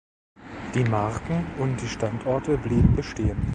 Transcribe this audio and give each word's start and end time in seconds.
Die 0.73 0.83
Marken 0.83 1.45
und 1.59 1.79
die 1.79 1.87
Standorte 1.87 2.57
blieben 2.57 2.95
bestehen. 2.95 3.37